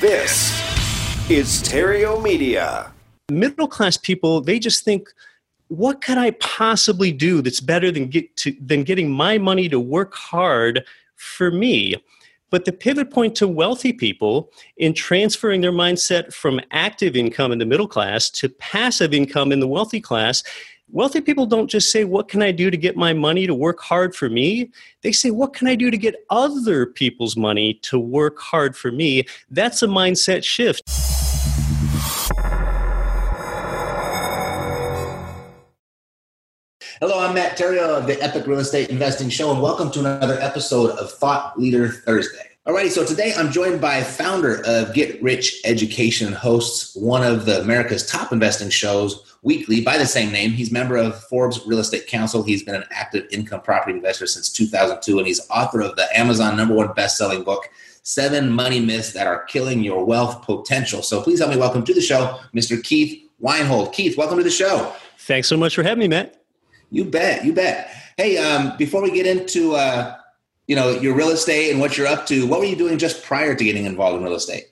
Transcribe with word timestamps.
This 0.00 0.50
is 1.30 1.62
Theriault 1.62 2.22
Media. 2.22 2.92
Middle 3.30 3.68
class 3.68 3.96
people, 3.96 4.40
they 4.40 4.58
just 4.58 4.84
think, 4.84 5.08
what 5.68 6.02
could 6.02 6.18
I 6.18 6.32
possibly 6.32 7.12
do 7.12 7.40
that's 7.40 7.60
better 7.60 7.90
than 7.90 8.08
get 8.08 8.36
to 8.38 8.54
than 8.60 8.82
getting 8.82 9.10
my 9.10 9.38
money 9.38 9.68
to 9.68 9.80
work 9.80 10.14
hard 10.14 10.84
for 11.16 11.50
me? 11.50 11.96
But 12.50 12.66
the 12.66 12.72
pivot 12.72 13.10
point 13.10 13.34
to 13.36 13.48
wealthy 13.48 13.94
people 13.94 14.52
in 14.76 14.92
transferring 14.92 15.62
their 15.62 15.72
mindset 15.72 16.34
from 16.34 16.60
active 16.70 17.16
income 17.16 17.50
in 17.50 17.58
the 17.58 17.64
middle 17.64 17.88
class 17.88 18.28
to 18.30 18.50
passive 18.50 19.14
income 19.14 19.52
in 19.52 19.60
the 19.60 19.68
wealthy 19.68 20.02
class 20.02 20.42
wealthy 20.92 21.22
people 21.22 21.46
don't 21.46 21.68
just 21.68 21.90
say, 21.90 22.04
What 22.04 22.28
can 22.28 22.42
I 22.42 22.52
do 22.52 22.70
to 22.70 22.76
get 22.76 22.96
my 22.96 23.12
money 23.12 23.46
to 23.46 23.54
work 23.54 23.80
hard 23.80 24.14
for 24.14 24.28
me? 24.28 24.70
They 25.00 25.10
say, 25.10 25.30
What 25.30 25.54
can 25.54 25.66
I 25.66 25.74
do 25.74 25.90
to 25.90 25.96
get 25.96 26.24
other 26.30 26.86
people's 26.86 27.36
money 27.36 27.74
to 27.82 27.98
work 27.98 28.38
hard 28.38 28.76
for 28.76 28.92
me? 28.92 29.24
That's 29.50 29.82
a 29.82 29.86
mindset 29.86 30.44
shift. 30.44 30.82
Hello, 37.00 37.18
I'm 37.18 37.34
Matt 37.34 37.58
Theriault 37.58 37.98
of 37.98 38.06
the 38.06 38.22
Epic 38.22 38.46
Real 38.46 38.60
Estate 38.60 38.90
Investing 38.90 39.28
Show, 39.28 39.50
and 39.50 39.60
welcome 39.60 39.90
to 39.92 40.00
another 40.00 40.38
episode 40.40 40.90
of 40.98 41.10
Thought 41.10 41.58
Leader 41.58 41.88
Thursday. 41.88 42.50
Alrighty, 42.64 42.90
so 42.90 43.04
today 43.04 43.34
I'm 43.36 43.50
joined 43.50 43.80
by 43.80 44.04
founder 44.04 44.62
of 44.64 44.94
Get 44.94 45.20
Rich 45.20 45.62
Education, 45.64 46.28
and 46.28 46.36
hosts 46.36 46.94
one 46.94 47.24
of 47.24 47.44
the 47.44 47.60
America's 47.60 48.06
top 48.06 48.30
investing 48.30 48.70
shows, 48.70 49.31
Weekly, 49.44 49.80
by 49.80 49.98
the 49.98 50.06
same 50.06 50.30
name. 50.30 50.52
He's 50.52 50.70
member 50.70 50.96
of 50.96 51.20
Forbes 51.24 51.66
Real 51.66 51.80
Estate 51.80 52.06
Council. 52.06 52.44
He's 52.44 52.62
been 52.62 52.76
an 52.76 52.84
active 52.92 53.26
income 53.32 53.60
property 53.60 53.92
investor 53.96 54.28
since 54.28 54.48
2002, 54.52 55.18
and 55.18 55.26
he's 55.26 55.40
author 55.50 55.80
of 55.80 55.96
the 55.96 56.06
Amazon 56.16 56.56
number 56.56 56.74
one 56.74 56.92
best-selling 56.92 57.42
book, 57.42 57.68
Seven 58.04 58.50
Money 58.52 58.78
Myths 58.78 59.12
That 59.14 59.26
Are 59.26 59.42
Killing 59.46 59.82
Your 59.82 60.04
Wealth 60.04 60.42
Potential. 60.42 61.02
So 61.02 61.20
please 61.20 61.40
help 61.40 61.50
me 61.50 61.56
welcome 61.56 61.84
to 61.84 61.92
the 61.92 62.00
show, 62.00 62.38
Mr. 62.54 62.80
Keith 62.80 63.28
Weinhold. 63.40 63.92
Keith, 63.92 64.16
welcome 64.16 64.38
to 64.38 64.44
the 64.44 64.50
show. 64.50 64.94
Thanks 65.18 65.48
so 65.48 65.56
much 65.56 65.74
for 65.74 65.82
having 65.82 65.98
me, 65.98 66.08
Matt. 66.08 66.40
You 66.90 67.04
bet, 67.04 67.44
you 67.44 67.52
bet. 67.52 67.90
Hey, 68.16 68.38
um, 68.38 68.76
before 68.76 69.02
we 69.02 69.10
get 69.10 69.26
into 69.26 69.74
uh, 69.74 70.18
you 70.68 70.76
know 70.76 70.90
your 70.90 71.14
real 71.14 71.30
estate 71.30 71.72
and 71.72 71.80
what 71.80 71.98
you're 71.98 72.06
up 72.06 72.26
to, 72.26 72.46
what 72.46 72.60
were 72.60 72.66
you 72.66 72.76
doing 72.76 72.96
just 72.96 73.24
prior 73.24 73.56
to 73.56 73.64
getting 73.64 73.86
involved 73.86 74.18
in 74.18 74.22
real 74.22 74.34
estate? 74.34 74.71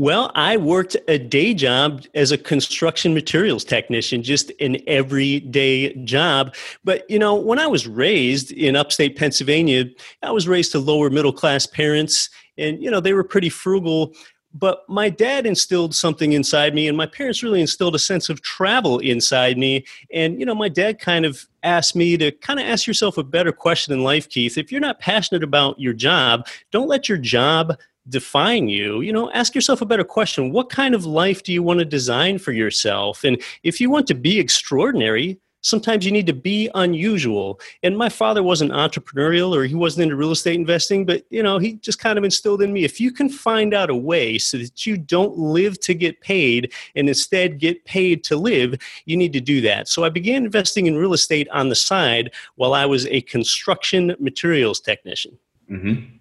Well, 0.00 0.32
I 0.34 0.56
worked 0.56 0.96
a 1.08 1.18
day 1.18 1.52
job 1.52 2.06
as 2.14 2.32
a 2.32 2.38
construction 2.38 3.12
materials 3.12 3.64
technician, 3.64 4.22
just 4.22 4.50
an 4.58 4.78
everyday 4.86 5.92
job. 6.04 6.54
But, 6.82 7.04
you 7.10 7.18
know, 7.18 7.34
when 7.34 7.58
I 7.58 7.66
was 7.66 7.86
raised 7.86 8.50
in 8.50 8.76
upstate 8.76 9.14
Pennsylvania, 9.18 9.84
I 10.22 10.30
was 10.30 10.48
raised 10.48 10.72
to 10.72 10.78
lower 10.78 11.10
middle 11.10 11.34
class 11.34 11.66
parents, 11.66 12.30
and, 12.56 12.82
you 12.82 12.90
know, 12.90 13.00
they 13.00 13.12
were 13.12 13.22
pretty 13.22 13.50
frugal. 13.50 14.14
But 14.54 14.88
my 14.88 15.10
dad 15.10 15.44
instilled 15.44 15.94
something 15.94 16.32
inside 16.32 16.74
me, 16.74 16.88
and 16.88 16.96
my 16.96 17.04
parents 17.04 17.42
really 17.42 17.60
instilled 17.60 17.94
a 17.94 17.98
sense 17.98 18.30
of 18.30 18.40
travel 18.40 19.00
inside 19.00 19.58
me. 19.58 19.84
And, 20.14 20.40
you 20.40 20.46
know, 20.46 20.54
my 20.54 20.70
dad 20.70 20.98
kind 20.98 21.26
of 21.26 21.46
asked 21.62 21.94
me 21.94 22.16
to 22.16 22.30
kind 22.30 22.58
of 22.58 22.64
ask 22.64 22.86
yourself 22.86 23.18
a 23.18 23.22
better 23.22 23.52
question 23.52 23.92
in 23.92 24.02
life, 24.02 24.30
Keith. 24.30 24.56
If 24.56 24.72
you're 24.72 24.80
not 24.80 24.98
passionate 24.98 25.44
about 25.44 25.78
your 25.78 25.92
job, 25.92 26.46
don't 26.72 26.88
let 26.88 27.06
your 27.06 27.18
job 27.18 27.76
define 28.10 28.68
you 28.68 29.00
you 29.00 29.12
know 29.12 29.30
ask 29.32 29.54
yourself 29.54 29.80
a 29.80 29.86
better 29.86 30.04
question. 30.04 30.52
What 30.52 30.68
kind 30.68 30.94
of 30.94 31.06
life 31.06 31.42
do 31.42 31.52
you 31.52 31.62
want 31.62 31.78
to 31.78 31.84
design 31.84 32.38
for 32.38 32.52
yourself? 32.52 33.24
And 33.24 33.40
if 33.62 33.80
you 33.80 33.90
want 33.90 34.06
to 34.08 34.14
be 34.14 34.38
extraordinary 34.38 35.38
sometimes 35.62 36.04
you 36.04 36.12
need 36.12 36.26
to 36.26 36.32
be 36.32 36.68
unusual. 36.74 37.60
And 37.82 37.96
my 37.96 38.08
father 38.08 38.42
wasn't 38.42 38.72
entrepreneurial 38.72 39.54
or 39.54 39.64
he 39.64 39.74
wasn't 39.74 40.04
into 40.04 40.16
real 40.16 40.30
estate 40.30 40.54
investing 40.54 41.04
but 41.04 41.24
you 41.30 41.42
know 41.42 41.58
he 41.58 41.74
just 41.74 41.98
kind 41.98 42.18
of 42.18 42.24
instilled 42.24 42.62
in 42.62 42.72
me 42.72 42.84
if 42.84 43.00
you 43.00 43.12
can 43.12 43.28
find 43.28 43.74
out 43.74 43.90
a 43.90 43.94
way 43.94 44.38
so 44.38 44.58
that 44.58 44.86
you 44.86 44.96
don't 44.96 45.36
live 45.36 45.78
to 45.80 45.94
get 45.94 46.20
paid 46.20 46.72
and 46.94 47.08
instead 47.08 47.58
get 47.58 47.84
paid 47.84 48.24
to 48.24 48.36
live 48.36 48.78
you 49.04 49.16
need 49.16 49.32
to 49.32 49.40
do 49.40 49.60
that. 49.60 49.88
So 49.88 50.04
i 50.04 50.08
began 50.08 50.44
investing 50.44 50.86
in 50.86 50.96
real 50.96 51.12
estate 51.12 51.48
on 51.50 51.68
the 51.68 51.74
side 51.74 52.30
while 52.56 52.74
i 52.74 52.86
was 52.86 53.06
a 53.06 53.20
construction 53.22 54.16
materials 54.18 54.80
technician. 54.80 55.38
Mm-hmm. 55.70 56.16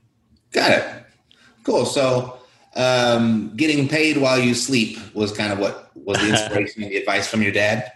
got 0.52 0.72
it 0.72 1.06
Cool. 1.64 1.86
So, 1.86 2.40
um, 2.76 3.56
getting 3.56 3.88
paid 3.88 4.18
while 4.18 4.40
you 4.40 4.54
sleep 4.54 4.98
was 5.14 5.32
kind 5.32 5.52
of 5.52 5.60
what 5.60 5.92
was 5.96 6.18
the 6.20 6.30
inspiration 6.30 6.84
and 6.84 6.92
the 6.92 6.98
advice 6.98 7.28
from 7.28 7.42
your 7.42 7.52
dad. 7.52 7.92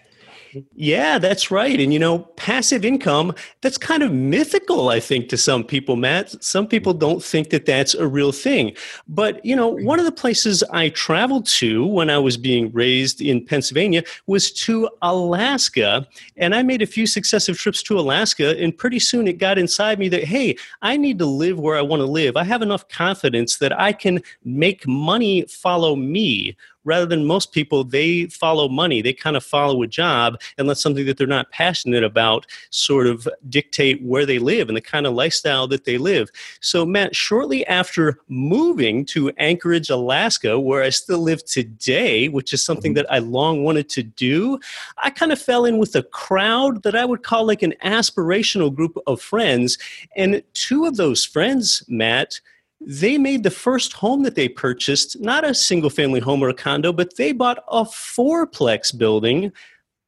Yeah, 0.75 1.17
that's 1.17 1.49
right. 1.49 1.79
And 1.79 1.91
you 1.93 1.99
know, 1.99 2.19
passive 2.35 2.85
income, 2.85 3.33
that's 3.61 3.77
kind 3.77 4.03
of 4.03 4.11
mythical, 4.11 4.89
I 4.89 4.99
think, 4.99 5.29
to 5.29 5.37
some 5.37 5.63
people, 5.63 5.95
Matt. 5.95 6.43
Some 6.43 6.67
people 6.67 6.93
don't 6.93 7.23
think 7.23 7.49
that 7.49 7.65
that's 7.65 7.93
a 7.95 8.07
real 8.07 8.31
thing. 8.31 8.75
But, 9.07 9.43
you 9.45 9.55
know, 9.55 9.67
one 9.67 9.99
of 9.99 10.05
the 10.05 10.11
places 10.11 10.63
I 10.71 10.89
traveled 10.89 11.47
to 11.47 11.85
when 11.85 12.09
I 12.09 12.17
was 12.19 12.37
being 12.37 12.71
raised 12.71 13.21
in 13.21 13.45
Pennsylvania 13.45 14.03
was 14.27 14.51
to 14.53 14.89
Alaska. 15.01 16.07
And 16.37 16.53
I 16.53 16.61
made 16.61 16.81
a 16.81 16.87
few 16.87 17.07
successive 17.07 17.57
trips 17.57 17.81
to 17.83 17.99
Alaska. 17.99 18.55
And 18.61 18.77
pretty 18.77 18.99
soon 18.99 19.27
it 19.27 19.39
got 19.39 19.57
inside 19.57 19.97
me 19.97 20.09
that, 20.09 20.23
hey, 20.23 20.55
I 20.81 20.97
need 20.97 21.17
to 21.19 21.25
live 21.25 21.59
where 21.59 21.77
I 21.77 21.81
want 21.81 22.01
to 22.01 22.05
live. 22.05 22.37
I 22.37 22.43
have 22.43 22.61
enough 22.61 22.87
confidence 22.89 23.57
that 23.57 23.79
I 23.79 23.91
can 23.93 24.21
make 24.43 24.87
money 24.87 25.45
follow 25.47 25.95
me 25.95 26.55
rather 26.83 27.05
than 27.05 27.25
most 27.25 27.51
people, 27.51 27.83
they 27.83 28.25
follow 28.27 28.67
money. 28.67 29.01
They 29.01 29.13
kind 29.13 29.35
of 29.35 29.43
follow 29.43 29.81
a 29.83 29.87
job 29.87 30.39
and 30.57 30.67
let 30.67 30.77
something 30.77 31.05
that 31.05 31.17
they're 31.17 31.27
not 31.27 31.51
passionate 31.51 32.03
about 32.03 32.45
sort 32.69 33.07
of 33.07 33.27
dictate 33.49 34.01
where 34.03 34.25
they 34.25 34.39
live 34.39 34.67
and 34.67 34.77
the 34.77 34.81
kind 34.81 35.05
of 35.05 35.13
lifestyle 35.13 35.67
that 35.67 35.85
they 35.85 35.97
live. 35.97 36.29
So, 36.61 36.85
Matt, 36.85 37.15
shortly 37.15 37.65
after 37.67 38.19
moving 38.27 39.05
to 39.07 39.29
Anchorage, 39.37 39.89
Alaska, 39.89 40.59
where 40.59 40.83
I 40.83 40.89
still 40.89 41.19
live 41.19 41.43
today, 41.45 42.27
which 42.27 42.53
is 42.53 42.63
something 42.63 42.91
mm-hmm. 42.91 43.03
that 43.03 43.11
I 43.11 43.19
long 43.19 43.63
wanted 43.63 43.89
to 43.89 44.03
do, 44.03 44.59
I 45.03 45.09
kind 45.09 45.31
of 45.31 45.41
fell 45.41 45.65
in 45.65 45.77
with 45.77 45.95
a 45.95 46.03
crowd 46.03 46.83
that 46.83 46.95
I 46.95 47.05
would 47.05 47.23
call 47.23 47.45
like 47.45 47.63
an 47.63 47.73
aspirational 47.83 48.73
group 48.73 48.97
of 49.07 49.21
friends. 49.21 49.77
And 50.15 50.43
two 50.53 50.85
of 50.85 50.97
those 50.97 51.25
friends, 51.25 51.83
Matt, 51.87 52.39
they 52.85 53.17
made 53.17 53.43
the 53.43 53.51
first 53.51 53.93
home 53.93 54.23
that 54.23 54.35
they 54.35 54.49
purchased 54.49 55.19
not 55.19 55.45
a 55.45 55.53
single 55.53 55.89
family 55.89 56.19
home 56.19 56.43
or 56.43 56.49
a 56.49 56.53
condo, 56.53 56.91
but 56.91 57.15
they 57.17 57.31
bought 57.31 57.63
a 57.69 57.83
fourplex 57.83 58.97
building, 58.97 59.51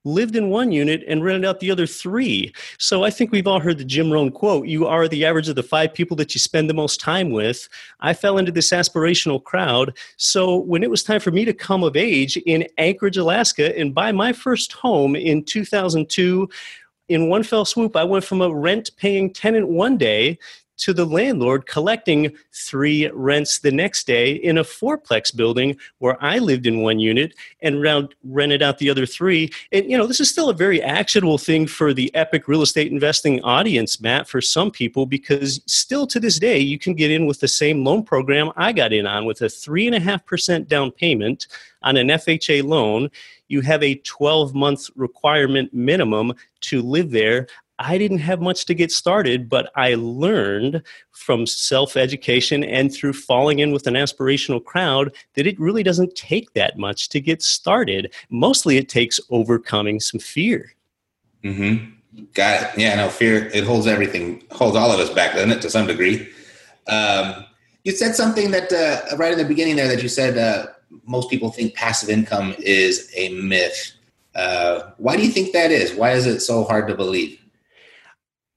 lived 0.03 0.35
in 0.35 0.49
one 0.49 0.71
unit, 0.71 1.03
and 1.07 1.23
rented 1.23 1.45
out 1.45 1.59
the 1.59 1.71
other 1.71 1.87
three. 1.87 2.53
So 2.77 3.03
I 3.03 3.09
think 3.09 3.31
we've 3.31 3.47
all 3.47 3.59
heard 3.59 3.77
the 3.77 3.85
Jim 3.85 4.11
Rohn 4.11 4.31
quote 4.31 4.67
You 4.67 4.85
are 4.85 5.07
the 5.07 5.25
average 5.25 5.49
of 5.49 5.55
the 5.55 5.63
five 5.63 5.93
people 5.93 6.17
that 6.17 6.33
you 6.33 6.39
spend 6.39 6.69
the 6.69 6.73
most 6.73 6.99
time 6.99 7.31
with. 7.31 7.67
I 8.01 8.13
fell 8.13 8.37
into 8.37 8.51
this 8.51 8.71
aspirational 8.71 9.43
crowd. 9.43 9.97
So 10.17 10.57
when 10.57 10.83
it 10.83 10.89
was 10.89 11.03
time 11.03 11.19
for 11.19 11.31
me 11.31 11.45
to 11.45 11.53
come 11.53 11.83
of 11.83 11.95
age 11.95 12.37
in 12.37 12.67
Anchorage, 12.77 13.17
Alaska, 13.17 13.77
and 13.77 13.95
buy 13.95 14.11
my 14.11 14.33
first 14.33 14.73
home 14.73 15.15
in 15.15 15.43
2002, 15.43 16.49
in 17.07 17.29
one 17.29 17.43
fell 17.43 17.65
swoop, 17.65 17.95
I 17.95 18.03
went 18.03 18.25
from 18.25 18.41
a 18.41 18.53
rent 18.53 18.89
paying 18.97 19.31
tenant 19.31 19.67
one 19.67 19.97
day 19.97 20.39
to 20.77 20.93
the 20.93 21.05
landlord 21.05 21.65
collecting 21.65 22.35
three 22.51 23.09
rents 23.13 23.59
the 23.59 23.71
next 23.71 24.07
day 24.07 24.33
in 24.33 24.57
a 24.57 24.63
fourplex 24.63 25.35
building 25.35 25.77
where 25.99 26.17
I 26.23 26.39
lived 26.39 26.67
in 26.67 26.81
one 26.81 26.99
unit 26.99 27.33
and 27.61 27.81
round, 27.81 28.15
rented 28.23 28.61
out 28.61 28.77
the 28.77 28.89
other 28.89 29.05
three. 29.05 29.51
And, 29.71 29.89
you 29.89 29.97
know, 29.97 30.07
this 30.07 30.19
is 30.19 30.29
still 30.29 30.49
a 30.49 30.53
very 30.53 30.81
actionable 30.81 31.37
thing 31.37 31.67
for 31.67 31.93
the 31.93 32.13
epic 32.15 32.47
real 32.47 32.61
estate 32.61 32.91
investing 32.91 33.41
audience, 33.43 34.01
Matt, 34.01 34.27
for 34.27 34.41
some 34.41 34.71
people, 34.71 35.05
because 35.05 35.61
still 35.65 36.07
to 36.07 36.19
this 36.19 36.39
day, 36.39 36.59
you 36.59 36.77
can 36.77 36.93
get 36.93 37.11
in 37.11 37.25
with 37.25 37.39
the 37.39 37.47
same 37.47 37.83
loan 37.83 38.03
program 38.03 38.51
I 38.55 38.71
got 38.71 38.93
in 38.93 39.07
on 39.07 39.25
with 39.25 39.41
a 39.41 39.45
3.5% 39.45 40.67
down 40.67 40.91
payment 40.91 41.47
on 41.81 41.97
an 41.97 42.07
FHA 42.09 42.63
loan. 42.63 43.09
You 43.47 43.61
have 43.61 43.83
a 43.83 43.95
12 43.95 44.55
month 44.55 44.89
requirement 44.95 45.73
minimum 45.73 46.33
to 46.61 46.81
live 46.81 47.11
there. 47.11 47.47
I 47.79 47.97
didn't 47.97 48.19
have 48.19 48.41
much 48.41 48.65
to 48.65 48.73
get 48.73 48.91
started, 48.91 49.49
but 49.49 49.71
I 49.75 49.95
learned 49.95 50.81
from 51.11 51.45
self 51.45 51.97
education 51.97 52.63
and 52.63 52.93
through 52.93 53.13
falling 53.13 53.59
in 53.59 53.71
with 53.71 53.85
an 53.87 53.95
aspirational 53.95 54.63
crowd 54.63 55.13
that 55.33 55.45
it 55.45 55.59
really 55.59 55.83
doesn't 55.83 56.15
take 56.15 56.53
that 56.53 56.77
much 56.77 57.09
to 57.09 57.19
get 57.19 57.41
started. 57.41 58.13
Mostly 58.29 58.77
it 58.77 58.87
takes 58.87 59.19
overcoming 59.29 59.99
some 59.99 60.19
fear. 60.19 60.73
Mm-hmm. 61.43 62.23
Got 62.33 62.63
it. 62.63 62.79
Yeah, 62.79 62.95
no, 62.95 63.09
fear, 63.09 63.47
it 63.53 63.65
holds 63.65 63.87
everything, 63.87 64.43
holds 64.51 64.77
all 64.77 64.91
of 64.91 64.99
us 64.99 65.09
back, 65.09 65.33
doesn't 65.33 65.51
it, 65.51 65.61
to 65.61 65.69
some 65.69 65.85
degree? 65.85 66.29
Um, 66.87 67.45
You 67.83 67.91
said 67.91 68.15
something 68.15 68.51
that 68.51 68.71
uh, 68.71 69.15
right 69.17 69.33
in 69.33 69.37
the 69.37 69.45
beginning 69.45 69.75
there 69.75 69.87
that 69.87 70.01
you 70.01 70.09
said 70.09 70.37
uh, 70.37 70.67
most 71.05 71.29
people 71.29 71.51
think 71.51 71.75
passive 71.75 72.09
income 72.09 72.55
is 72.57 73.11
a 73.15 73.29
myth. 73.41 73.91
Uh, 74.33 74.91
why 74.97 75.15
do 75.17 75.23
you 75.23 75.29
think 75.29 75.51
that 75.53 75.71
is? 75.71 75.93
Why 75.93 76.11
is 76.11 76.25
it 76.25 76.39
so 76.39 76.63
hard 76.63 76.87
to 76.87 76.95
believe? 76.95 77.39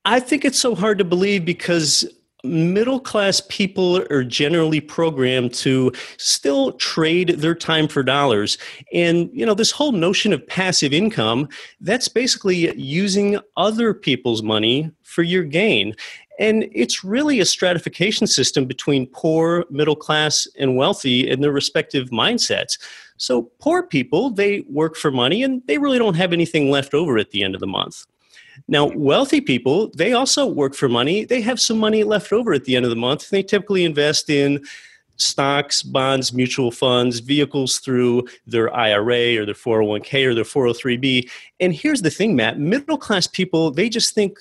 I 0.09 0.21
think 0.21 0.47
it's 0.47 0.59
so 0.59 0.75
hard 0.75 0.97
to 0.99 1.05
believe 1.05 1.45
because 1.45 2.03
middle 2.43 2.99
class 2.99 3.43
people 3.51 4.07
are 4.11 4.25
generally 4.25 4.81
programmed 4.81 5.53
to 5.53 5.93
still 6.17 6.73
trade 6.73 7.29
their 7.41 7.55
time 7.55 7.89
for 7.89 8.03
dollars. 8.03 8.57
And 8.95 9.29
you 9.35 9.45
know 9.45 9.53
this 9.53 9.71
whole 9.71 9.93
notion 9.93 10.33
of 10.33 10.47
passive 10.47 10.95
income 10.95 11.47
that's 11.83 12.09
basically 12.09 12.75
using 12.75 13.39
other 13.59 13.93
people's 13.93 14.43
money 14.43 14.91
for 15.03 15.23
your 15.23 15.45
gain. 15.45 15.95
And 16.39 16.67
it's 16.73 17.05
really 17.05 17.41
a 17.41 17.45
stratification 17.45 18.27
system 18.27 18.65
between 18.65 19.09
poor 19.09 19.67
middle 19.69 19.97
class 19.97 20.49
and 20.59 20.75
wealthy 20.75 21.29
in 21.29 21.43
their 21.43 21.53
respective 21.53 22.09
mindsets. 22.09 22.79
So 23.19 23.51
poor 23.59 23.83
people 23.83 24.31
they 24.31 24.63
work 24.71 24.97
for 24.97 25.11
money 25.11 25.43
and 25.43 25.61
they 25.67 25.77
really 25.77 25.99
don't 25.99 26.17
have 26.17 26.33
anything 26.33 26.71
left 26.71 26.95
over 26.95 27.19
at 27.19 27.31
the 27.31 27.43
end 27.43 27.55
of 27.55 27.61
the 27.61 27.67
month 27.67 28.07
now, 28.67 28.87
wealthy 28.87 29.41
people, 29.41 29.91
they 29.97 30.13
also 30.13 30.47
work 30.47 30.75
for 30.75 30.89
money. 30.89 31.25
They 31.25 31.41
have 31.41 31.61
some 31.61 31.79
money 31.79 32.05
left 32.05 32.33
over 32.33 32.53
at 32.53 32.65
the 32.65 32.77
end 32.77 32.85
of 32.85 32.91
the 32.91 32.97
month. 32.97 33.31
They 33.31 33.43
typically 33.43 33.85
invest 33.85 34.29
in 34.29 34.65
stocks, 35.17 35.83
bonds, 35.83 36.33
mutual 36.33 36.71
funds, 36.71 37.21
vehicles 37.21 37.79
through 37.79 38.27
their 38.47 38.75
IRA 38.75 39.41
or 39.41 39.45
their 39.45 39.55
401k 39.55 40.27
or 40.27 40.35
their 40.35 40.45
403b. 40.45 41.29
And 41.61 41.75
here's 41.75 42.03
the 42.03 42.11
thing, 42.11 42.37
Matt 42.37 42.59
middle 42.59 42.99
class 42.99 43.27
people, 43.27 43.71
they 43.71 43.89
just 43.89 44.15
think, 44.15 44.39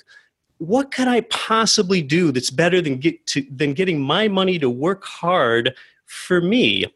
what 0.58 0.90
could 0.90 1.08
I 1.08 1.20
possibly 1.22 2.02
do 2.02 2.32
that's 2.32 2.50
better 2.50 2.80
than, 2.80 2.96
get 2.98 3.24
to, 3.28 3.46
than 3.50 3.74
getting 3.74 4.00
my 4.00 4.28
money 4.28 4.58
to 4.58 4.68
work 4.68 5.04
hard 5.04 5.74
for 6.06 6.40
me? 6.40 6.86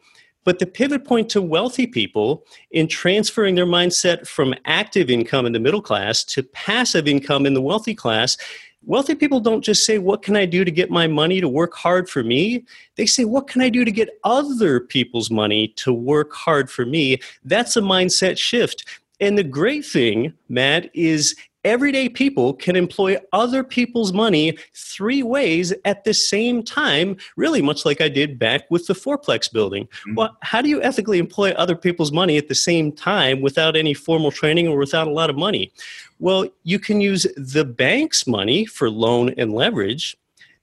But 0.44 0.58
the 0.58 0.66
pivot 0.66 1.04
point 1.04 1.28
to 1.30 1.42
wealthy 1.42 1.86
people 1.86 2.44
in 2.70 2.88
transferring 2.88 3.54
their 3.54 3.66
mindset 3.66 4.26
from 4.26 4.54
active 4.64 5.10
income 5.10 5.46
in 5.46 5.52
the 5.52 5.60
middle 5.60 5.82
class 5.82 6.24
to 6.24 6.42
passive 6.42 7.06
income 7.06 7.46
in 7.46 7.54
the 7.54 7.62
wealthy 7.62 7.94
class, 7.94 8.36
wealthy 8.84 9.14
people 9.14 9.40
don't 9.40 9.64
just 9.64 9.84
say, 9.84 9.98
What 9.98 10.22
can 10.22 10.36
I 10.36 10.46
do 10.46 10.64
to 10.64 10.70
get 10.70 10.90
my 10.90 11.06
money 11.06 11.40
to 11.40 11.48
work 11.48 11.74
hard 11.74 12.08
for 12.08 12.22
me? 12.22 12.64
They 12.96 13.06
say, 13.06 13.24
What 13.24 13.46
can 13.46 13.62
I 13.62 13.68
do 13.68 13.84
to 13.84 13.92
get 13.92 14.18
other 14.24 14.80
people's 14.80 15.30
money 15.30 15.68
to 15.76 15.92
work 15.92 16.32
hard 16.32 16.70
for 16.70 16.84
me? 16.84 17.20
That's 17.44 17.76
a 17.76 17.82
mindset 17.82 18.38
shift. 18.38 18.84
And 19.20 19.38
the 19.38 19.44
great 19.44 19.84
thing, 19.84 20.34
Matt, 20.48 20.90
is 20.94 21.36
everyday 21.64 22.08
people 22.08 22.54
can 22.54 22.76
employ 22.76 23.16
other 23.32 23.62
people's 23.62 24.12
money 24.12 24.56
three 24.74 25.22
ways 25.22 25.72
at 25.84 26.04
the 26.04 26.14
same 26.14 26.62
time, 26.62 27.16
really 27.36 27.62
much 27.62 27.84
like 27.84 28.00
I 28.00 28.08
did 28.08 28.38
back 28.38 28.70
with 28.70 28.86
the 28.86 28.94
fourplex 28.94 29.52
building. 29.52 29.84
Mm-hmm. 29.84 30.14
Well, 30.16 30.36
how 30.42 30.62
do 30.62 30.68
you 30.68 30.82
ethically 30.82 31.18
employ 31.18 31.50
other 31.52 31.76
people's 31.76 32.12
money 32.12 32.36
at 32.36 32.48
the 32.48 32.54
same 32.54 32.92
time 32.92 33.40
without 33.40 33.76
any 33.76 33.94
formal 33.94 34.30
training 34.30 34.68
or 34.68 34.78
without 34.78 35.06
a 35.06 35.12
lot 35.12 35.30
of 35.30 35.36
money? 35.36 35.72
Well, 36.18 36.48
you 36.62 36.78
can 36.78 37.00
use 37.00 37.26
the 37.36 37.64
bank's 37.64 38.26
money 38.26 38.64
for 38.64 38.90
loan 38.90 39.34
and 39.36 39.52
leverage 39.52 40.16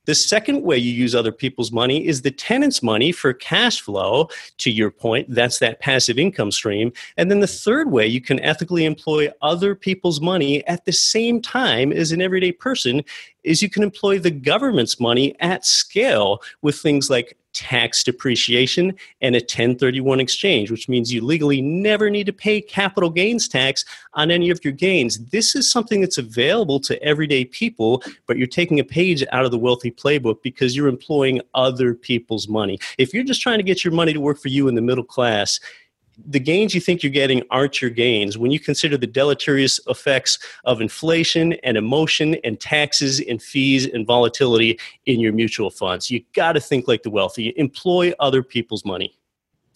the 0.10 0.16
second 0.16 0.64
way 0.64 0.76
you 0.76 0.92
use 0.92 1.14
other 1.14 1.32
people's 1.32 1.72
money 1.72 2.08
is 2.08 2.24
the 2.24 2.32
tenant's 2.32 2.82
money 2.82 3.12
for 3.12 3.32
cash 3.32 3.80
flow. 3.80 4.28
To 4.58 4.72
your 4.72 4.90
point, 4.90 5.28
that's 5.30 5.60
that 5.60 5.82
passive 5.82 6.18
income 6.18 6.50
stream. 6.50 6.92
And 7.16 7.30
then 7.30 7.42
the 7.42 7.48
third 7.48 7.92
way 7.92 8.08
you 8.08 8.20
can 8.20 8.40
ethically 8.40 8.86
employ 8.86 9.30
other 9.44 9.76
people's 9.76 10.20
money 10.20 10.66
at 10.66 10.86
the 10.86 10.94
same 10.94 11.44
time 11.44 11.94
as 11.94 12.12
an 12.12 12.24
everyday 12.24 12.52
person 12.52 13.04
is 13.44 13.62
you 13.62 13.70
can 13.70 13.84
employ 13.84 14.20
the 14.20 14.32
government's 14.32 15.00
money 15.00 15.36
at 15.40 15.66
scale 15.66 16.42
with 16.62 16.78
things 16.78 17.10
like 17.10 17.38
tax 17.54 18.04
depreciation 18.04 18.94
and 19.22 19.36
a 19.36 19.40
1031 19.40 20.20
exchange, 20.20 20.72
which 20.72 20.88
means 20.88 21.12
you 21.12 21.24
legally 21.24 21.62
never 21.62 22.10
need 22.10 22.26
to 22.26 22.34
pay 22.34 22.62
capital 22.62 23.10
gains 23.10 23.48
tax 23.48 23.86
on 24.14 24.32
any 24.32 24.50
of 24.50 24.64
your 24.64 24.74
gains. 24.74 25.18
This 25.30 25.56
is 25.56 25.72
something 25.72 26.02
that's 26.02 26.18
available 26.18 26.80
to 26.82 27.02
everyday 27.04 27.46
people, 27.46 28.04
but 28.28 28.38
you're 28.38 28.48
taking 28.48 28.80
a 28.80 28.84
page 28.84 29.24
out 29.32 29.46
of 29.46 29.52
the 29.52 29.58
wealthy 29.58 29.92
playbook 29.92 30.42
because 30.44 30.76
you're 30.76 30.88
employing 30.88 31.42
other 31.54 31.94
people's 31.94 32.48
money. 32.48 32.80
If 32.98 33.14
you're 33.14 33.24
just 33.24 33.42
trying 33.42 33.60
to 33.60 33.64
get 33.64 33.84
your 33.84 33.94
money 33.94 34.14
to 34.14 34.22
work 34.22 34.40
for 34.40 34.50
you 34.50 34.68
in 34.68 34.76
the 34.76 34.82
middle 34.82 35.04
class, 35.04 35.60
the 36.28 36.40
gains 36.40 36.76
you 36.76 36.82
think 36.82 37.04
you're 37.04 37.12
getting 37.12 37.44
aren't 37.50 37.82
your 37.82 37.92
gains 37.92 38.38
when 38.38 38.52
you 38.52 38.60
consider 38.60 38.98
the 38.98 39.08
deleterious 39.08 39.80
effects 39.88 40.40
of 40.66 40.82
inflation 40.82 41.54
and 41.64 41.78
emotion 41.78 42.36
and 42.44 42.60
taxes 42.60 43.20
and 43.22 43.42
fees 43.42 43.86
and 43.86 44.06
volatility 44.06 44.80
in 45.06 45.20
your 45.20 45.34
mutual 45.34 45.70
funds. 45.70 46.10
You 46.10 46.24
got 46.34 46.54
to 46.54 46.60
think 46.60 46.88
like 46.88 47.04
the 47.04 47.10
wealthy, 47.10 47.54
employ 47.58 48.14
other 48.20 48.44
people's 48.44 48.86
money. 48.86 49.18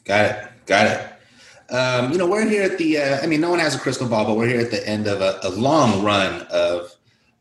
Got 0.04 0.26
it. 0.26 0.50
Got 0.66 0.88
it. 0.88 1.74
Um, 1.74 2.12
you 2.12 2.18
know, 2.18 2.28
we're 2.28 2.48
here 2.48 2.64
at 2.64 2.78
the, 2.78 2.98
uh, 2.98 3.22
I 3.22 3.26
mean, 3.26 3.42
no 3.42 3.50
one 3.50 3.60
has 3.60 3.74
a 3.74 3.80
crystal 3.80 4.08
ball, 4.08 4.26
but 4.26 4.36
we're 4.36 4.48
here 4.48 4.60
at 4.60 4.70
the 4.70 4.88
end 4.88 5.08
of 5.08 5.22
a, 5.22 5.40
a 5.44 5.50
long 5.50 6.04
run 6.04 6.42
of 6.52 6.94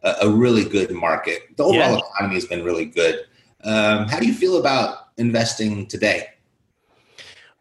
a, 0.02 0.14
a, 0.22 0.30
really 0.30 0.64
good 0.64 0.90
market. 0.90 1.54
The 1.56 1.64
overall 1.64 1.94
yeah. 1.94 1.98
economy 1.98 2.34
has 2.36 2.46
been 2.46 2.64
really 2.64 2.86
good. 2.86 3.20
Um, 3.64 4.08
how 4.08 4.18
do 4.18 4.26
you 4.26 4.32
feel 4.32 4.58
about 4.58 5.08
investing 5.18 5.86
today? 5.86 6.28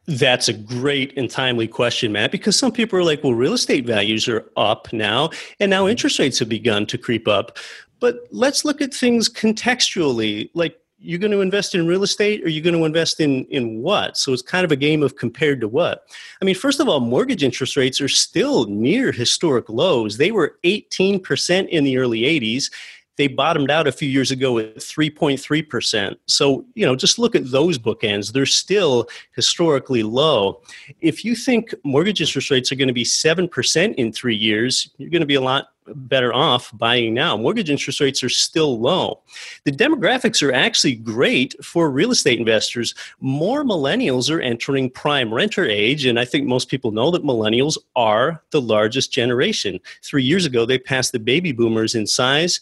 That's 0.07 0.47
a 0.47 0.53
great 0.53 1.15
and 1.15 1.29
timely 1.29 1.67
question, 1.67 2.11
Matt, 2.11 2.31
because 2.31 2.57
some 2.57 2.71
people 2.71 2.97
are 2.97 3.03
like, 3.03 3.23
well, 3.23 3.35
real 3.35 3.53
estate 3.53 3.85
values 3.85 4.27
are 4.27 4.49
up 4.57 4.91
now, 4.91 5.29
and 5.59 5.69
now 5.69 5.83
mm-hmm. 5.83 5.91
interest 5.91 6.19
rates 6.19 6.39
have 6.39 6.49
begun 6.49 6.85
to 6.87 6.97
creep 6.97 7.27
up. 7.27 7.57
But 7.99 8.21
let's 8.31 8.65
look 8.65 8.81
at 8.81 8.93
things 8.93 9.29
contextually. 9.29 10.49
Like, 10.55 10.81
you're 11.03 11.19
going 11.19 11.31
to 11.31 11.41
invest 11.41 11.73
in 11.73 11.87
real 11.87 12.03
estate 12.03 12.43
or 12.43 12.49
you're 12.49 12.63
going 12.63 12.77
to 12.77 12.85
invest 12.85 13.19
in, 13.19 13.45
in 13.45 13.81
what? 13.81 14.17
So 14.17 14.33
it's 14.33 14.43
kind 14.43 14.63
of 14.63 14.71
a 14.71 14.75
game 14.75 15.01
of 15.01 15.15
compared 15.15 15.59
to 15.61 15.67
what. 15.67 16.05
I 16.41 16.45
mean, 16.45 16.55
first 16.55 16.79
of 16.79 16.87
all, 16.87 16.99
mortgage 16.99 17.43
interest 17.43 17.75
rates 17.75 17.99
are 17.99 18.07
still 18.07 18.65
near 18.65 19.11
historic 19.11 19.67
lows. 19.67 20.17
They 20.17 20.31
were 20.31 20.57
18% 20.63 21.67
in 21.69 21.83
the 21.83 21.97
early 21.97 22.21
80s 22.21 22.71
they 23.17 23.27
bottomed 23.27 23.69
out 23.69 23.87
a 23.87 23.91
few 23.91 24.09
years 24.09 24.31
ago 24.31 24.57
at 24.59 24.77
3.3%. 24.77 26.15
So, 26.27 26.65
you 26.75 26.85
know, 26.85 26.95
just 26.95 27.19
look 27.19 27.35
at 27.35 27.51
those 27.51 27.77
bookends. 27.77 28.31
They're 28.31 28.45
still 28.45 29.07
historically 29.35 30.03
low. 30.03 30.61
If 31.01 31.25
you 31.25 31.35
think 31.35 31.73
mortgage 31.83 32.21
interest 32.21 32.49
rates 32.49 32.71
are 32.71 32.75
going 32.75 32.87
to 32.87 32.93
be 32.93 33.03
7% 33.03 33.95
in 33.95 34.11
three 34.11 34.35
years, 34.35 34.89
you're 34.97 35.09
going 35.09 35.21
to 35.21 35.27
be 35.27 35.35
a 35.35 35.41
lot 35.41 35.67
better 35.87 36.33
off 36.33 36.71
buying 36.77 37.13
now. 37.13 37.35
Mortgage 37.35 37.69
interest 37.69 37.99
rates 37.99 38.23
are 38.23 38.29
still 38.29 38.79
low. 38.79 39.19
The 39.65 39.71
demographics 39.71 40.41
are 40.47 40.53
actually 40.53 40.95
great 40.95 41.55
for 41.63 41.89
real 41.89 42.11
estate 42.11 42.39
investors. 42.39 42.93
More 43.19 43.63
millennials 43.63 44.29
are 44.29 44.39
entering 44.39 44.89
prime 44.89 45.33
renter 45.33 45.65
age, 45.65 46.05
and 46.05 46.19
I 46.19 46.25
think 46.25 46.47
most 46.47 46.69
people 46.69 46.91
know 46.91 47.11
that 47.11 47.23
millennials 47.23 47.77
are 47.95 48.43
the 48.51 48.61
largest 48.61 49.11
generation. 49.11 49.79
Three 50.03 50.23
years 50.23 50.45
ago, 50.45 50.65
they 50.65 50.77
passed 50.77 51.11
the 51.11 51.19
baby 51.19 51.51
boomers 51.51 51.95
in 51.95 52.07
size 52.07 52.61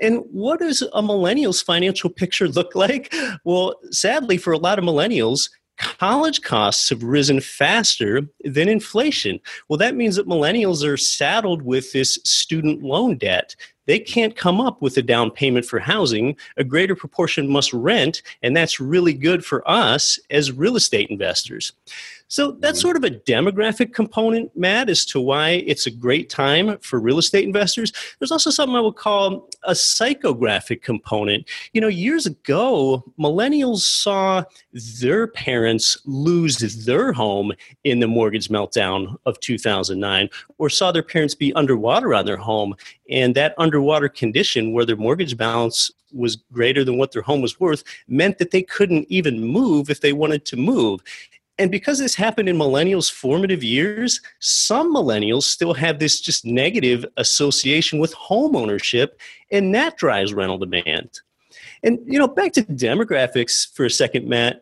and 0.00 0.24
what 0.30 0.60
does 0.60 0.82
a 0.92 1.02
millennial's 1.02 1.62
financial 1.62 2.10
picture 2.10 2.48
look 2.48 2.74
like? 2.74 3.14
Well, 3.44 3.76
sadly, 3.90 4.36
for 4.36 4.52
a 4.52 4.58
lot 4.58 4.78
of 4.78 4.84
millennials, 4.84 5.50
college 5.80 6.42
costs 6.42 6.88
have 6.90 7.02
risen 7.02 7.40
faster 7.40 8.22
than 8.44 8.68
inflation. 8.68 9.40
Well, 9.68 9.78
that 9.78 9.96
means 9.96 10.16
that 10.16 10.28
millennials 10.28 10.86
are 10.86 10.96
saddled 10.96 11.62
with 11.62 11.92
this 11.92 12.18
student 12.24 12.82
loan 12.82 13.16
debt. 13.16 13.56
They 13.90 13.98
can't 13.98 14.36
come 14.36 14.60
up 14.60 14.80
with 14.80 14.96
a 14.98 15.02
down 15.02 15.32
payment 15.32 15.66
for 15.66 15.80
housing. 15.80 16.36
A 16.56 16.62
greater 16.62 16.94
proportion 16.94 17.48
must 17.48 17.72
rent, 17.72 18.22
and 18.40 18.56
that's 18.56 18.78
really 18.78 19.12
good 19.12 19.44
for 19.44 19.68
us 19.68 20.16
as 20.30 20.52
real 20.52 20.76
estate 20.76 21.10
investors. 21.10 21.72
So 22.30 22.52
that's 22.52 22.78
mm-hmm. 22.78 22.82
sort 22.82 22.96
of 22.96 23.02
a 23.02 23.10
demographic 23.10 23.92
component, 23.92 24.56
Matt, 24.56 24.88
as 24.88 25.04
to 25.06 25.20
why 25.20 25.64
it's 25.66 25.86
a 25.86 25.90
great 25.90 26.30
time 26.30 26.78
for 26.78 27.00
real 27.00 27.18
estate 27.18 27.44
investors. 27.44 27.92
There's 28.20 28.30
also 28.30 28.50
something 28.50 28.76
I 28.76 28.80
would 28.80 28.94
call 28.94 29.48
a 29.64 29.72
psychographic 29.72 30.80
component. 30.82 31.48
You 31.72 31.80
know, 31.80 31.88
years 31.88 32.26
ago, 32.26 33.02
millennials 33.18 33.78
saw 33.78 34.44
their 35.00 35.26
parents 35.26 35.98
lose 36.04 36.58
their 36.84 37.12
home 37.12 37.52
in 37.82 37.98
the 37.98 38.06
mortgage 38.06 38.46
meltdown 38.46 39.16
of 39.26 39.40
2009, 39.40 40.30
or 40.58 40.70
saw 40.70 40.92
their 40.92 41.02
parents 41.02 41.34
be 41.34 41.52
underwater 41.54 42.14
on 42.14 42.26
their 42.26 42.36
home. 42.36 42.76
And 43.10 43.34
that 43.34 43.54
underwater 43.80 44.08
condition, 44.08 44.72
where 44.72 44.84
their 44.84 44.96
mortgage 44.96 45.36
balance 45.36 45.90
was 46.12 46.36
greater 46.52 46.84
than 46.84 46.98
what 46.98 47.12
their 47.12 47.22
home 47.22 47.40
was 47.40 47.58
worth 47.58 47.82
meant 48.08 48.38
that 48.38 48.50
they 48.50 48.62
couldn't 48.62 49.06
even 49.08 49.40
move 49.40 49.88
if 49.88 50.00
they 50.00 50.12
wanted 50.12 50.44
to 50.44 50.56
move. 50.56 51.00
And 51.58 51.70
because 51.70 51.98
this 51.98 52.14
happened 52.14 52.48
in 52.48 52.56
millennials' 52.56 53.10
formative 53.10 53.62
years, 53.62 54.20
some 54.38 54.94
millennials 54.94 55.44
still 55.44 55.74
have 55.74 55.98
this 55.98 56.20
just 56.20 56.44
negative 56.44 57.04
association 57.16 57.98
with 57.98 58.12
home 58.12 58.54
ownership, 58.54 59.18
and 59.50 59.74
that 59.74 59.96
drives 59.96 60.34
rental 60.34 60.58
demand. 60.58 61.20
And 61.82 61.98
you 62.06 62.18
know, 62.18 62.28
back 62.28 62.52
to 62.52 62.62
demographics 62.62 63.72
for 63.74 63.84
a 63.86 63.90
second, 63.90 64.28
Matt. 64.28 64.60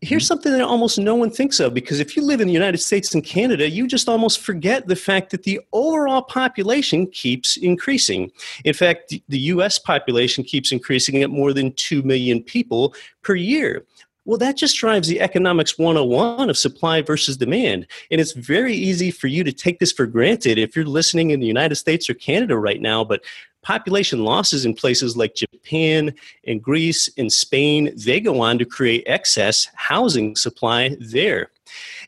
Here's 0.00 0.22
mm-hmm. 0.22 0.26
something 0.28 0.52
that 0.52 0.62
almost 0.62 0.98
no 0.98 1.14
one 1.14 1.30
thinks 1.30 1.60
of 1.60 1.74
because 1.74 2.00
if 2.00 2.16
you 2.16 2.22
live 2.22 2.40
in 2.40 2.46
the 2.46 2.52
United 2.52 2.78
States 2.78 3.14
and 3.14 3.24
Canada, 3.24 3.68
you 3.68 3.86
just 3.86 4.08
almost 4.08 4.40
forget 4.40 4.86
the 4.86 4.96
fact 4.96 5.30
that 5.30 5.42
the 5.42 5.60
overall 5.72 6.22
population 6.22 7.06
keeps 7.06 7.56
increasing. 7.56 8.30
In 8.64 8.74
fact, 8.74 9.14
the 9.28 9.38
US 9.38 9.78
population 9.78 10.44
keeps 10.44 10.72
increasing 10.72 11.22
at 11.22 11.30
more 11.30 11.52
than 11.52 11.72
2 11.72 12.02
million 12.02 12.42
people 12.42 12.94
per 13.22 13.34
year. 13.34 13.84
Well, 14.28 14.36
that 14.38 14.58
just 14.58 14.76
drives 14.76 15.08
the 15.08 15.22
economics 15.22 15.78
101 15.78 16.50
of 16.50 16.58
supply 16.58 17.00
versus 17.00 17.38
demand. 17.38 17.86
And 18.10 18.20
it's 18.20 18.32
very 18.32 18.74
easy 18.74 19.10
for 19.10 19.26
you 19.26 19.42
to 19.42 19.52
take 19.52 19.78
this 19.78 19.90
for 19.90 20.04
granted 20.04 20.58
if 20.58 20.76
you're 20.76 20.84
listening 20.84 21.30
in 21.30 21.40
the 21.40 21.46
United 21.46 21.76
States 21.76 22.10
or 22.10 22.14
Canada 22.14 22.58
right 22.58 22.82
now. 22.82 23.04
But 23.04 23.22
population 23.62 24.24
losses 24.24 24.64
in 24.64 24.74
places 24.74 25.16
like 25.16 25.34
Japan 25.34 26.14
and 26.46 26.62
Greece 26.62 27.08
and 27.18 27.32
Spain, 27.32 27.92
they 27.96 28.20
go 28.20 28.40
on 28.40 28.58
to 28.58 28.64
create 28.64 29.04
excess 29.06 29.68
housing 29.74 30.36
supply 30.36 30.96
there. 31.00 31.50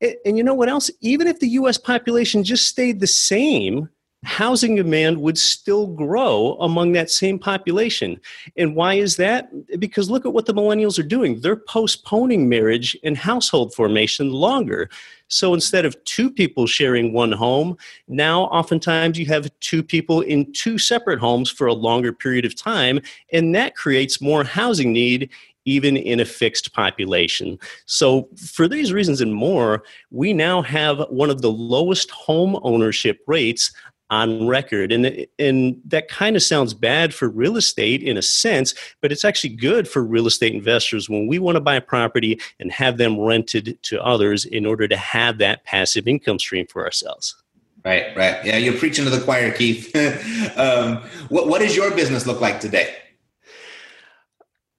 And, 0.00 0.14
and 0.25 0.37
you 0.37 0.45
know 0.45 0.54
what 0.54 0.69
else? 0.69 0.90
Even 1.00 1.26
if 1.26 1.40
the 1.40 1.49
US 1.49 1.78
population 1.78 2.45
just 2.45 2.66
stayed 2.66 3.00
the 3.00 3.07
same, 3.07 3.88
housing 4.25 4.76
demand 4.76 5.21
would 5.23 5.38
still 5.38 5.87
grow 5.87 6.57
among 6.61 6.92
that 6.92 7.11
same 7.11 7.38
population. 7.38 8.21
And 8.57 8.76
why 8.76 8.95
is 8.95 9.16
that? 9.16 9.50
Because 9.80 10.11
look 10.11 10.26
at 10.26 10.33
what 10.33 10.47
the 10.47 10.54
millennials 10.54 10.99
are 10.99 11.04
doing. 11.04 11.40
They're 11.40 11.57
postponing 11.57 12.49
marriage 12.49 12.97
and 13.02 13.16
household 13.16 13.75
formation 13.75 14.30
longer. 14.30 14.90
So 15.31 15.55
instead 15.55 15.85
of 15.85 16.03
two 16.05 16.31
people 16.31 16.67
sharing 16.67 17.13
one 17.13 17.33
home, 17.33 17.79
now 18.09 18.43
oftentimes 18.45 19.19
you 19.19 19.27
have 19.27 19.49
two 19.61 19.83
people 19.83 20.21
in 20.21 20.53
two 20.53 20.77
separate 20.77 21.21
homes 21.21 21.51
for 21.51 21.67
a 21.67 21.73
longer 21.73 22.13
period 22.13 22.45
of 22.45 22.57
time, 22.57 23.01
and 23.33 23.55
that 23.55 23.77
creates 23.77 24.21
more 24.21 24.45
housing 24.45 24.93
need 24.93 25.31
even 25.67 25.97
in 25.97 26.21
a 26.21 26.25
fixed 26.25 26.73
population. 26.73 27.59
So, 27.87 28.29
for 28.37 28.67
these 28.67 28.93
reasons 28.93 29.21
and 29.21 29.35
more, 29.35 29.85
we 30.11 30.33
now 30.33 30.63
have 30.63 31.01
one 31.11 31.31
of 31.31 31.43
the 31.43 31.53
lowest 31.53 32.11
home 32.11 32.59
ownership 32.63 33.21
rates 33.27 33.71
on 34.11 34.47
record. 34.47 34.93
And, 34.93 35.26
and 35.38 35.81
that 35.87 36.09
kind 36.09 36.37
of 36.37 36.43
sounds 36.43 36.75
bad 36.75 37.14
for 37.14 37.29
real 37.29 37.57
estate 37.57 38.02
in 38.02 38.17
a 38.17 38.23
sense, 38.23 38.75
but 39.00 39.12
it's 39.12 39.25
actually 39.25 39.50
good 39.50 39.88
for 39.88 40.02
real 40.02 40.26
estate 40.26 40.52
investors 40.52 41.09
when 41.09 41.26
we 41.26 41.38
want 41.38 41.57
to 41.57 41.61
buy 41.61 41.76
a 41.76 41.81
property 41.81 42.40
and 42.59 42.73
have 42.73 42.99
them 42.99 43.19
rented 43.19 43.79
to 43.85 44.02
others 44.02 44.45
in 44.45 44.67
order 44.67 44.88
to 44.88 44.97
have 44.97 45.38
that 45.38 45.64
passive 45.64 46.09
income 46.09 46.38
stream 46.38 46.67
for 46.67 46.85
ourselves. 46.85 47.37
Right, 47.85 48.14
right. 48.17 48.45
Yeah, 48.45 48.59
you're 48.59 48.76
preaching 48.76 49.05
to 49.05 49.11
the 49.11 49.21
choir, 49.21 49.50
Keith. 49.52 49.95
um, 50.57 50.99
what, 51.29 51.49
what 51.49 51.61
does 51.61 51.75
your 51.75 51.95
business 51.95 52.26
look 52.26 52.40
like 52.40 52.61
today? 52.61 52.95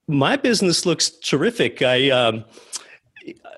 My 0.07 0.35
business 0.35 0.85
looks 0.85 1.09
terrific. 1.09 1.81
I, 1.81 2.09
um, 2.09 2.43